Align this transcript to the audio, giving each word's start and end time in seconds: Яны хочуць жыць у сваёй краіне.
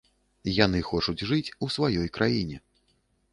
Яны 0.65 0.79
хочуць 0.91 1.25
жыць 1.33 1.53
у 1.67 1.69
сваёй 1.75 2.07
краіне. 2.17 2.57